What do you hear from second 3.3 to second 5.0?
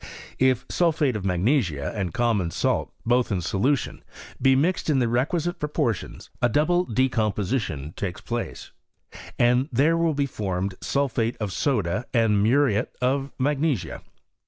in solution, be mixed